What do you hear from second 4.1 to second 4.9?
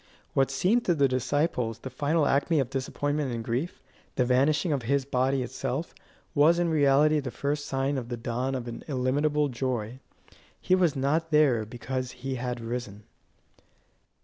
the vanishing of